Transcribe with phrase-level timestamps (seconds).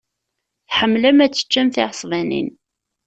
[0.69, 2.49] Tḥemmlem ad teččem tiɛesbanin.